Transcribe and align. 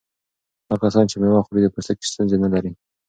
هغه 0.67 0.75
کسان 0.83 1.05
چې 1.11 1.15
مېوه 1.21 1.41
خوري 1.45 1.61
د 1.63 1.67
پوستکي 1.73 2.05
ستونزې 2.11 2.37
نه 2.43 2.49
لري. 2.53 2.71